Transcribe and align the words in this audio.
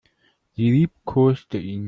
Sie 0.55 0.71
liebkoste 0.71 1.59
ihn. 1.59 1.79